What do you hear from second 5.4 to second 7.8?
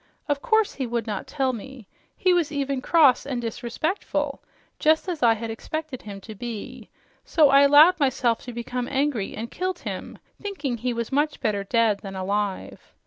expected him to be, so I